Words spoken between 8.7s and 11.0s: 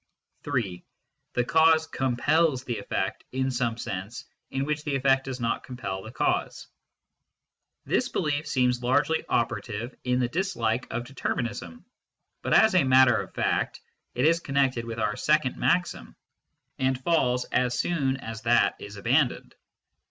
largely operative in the dislike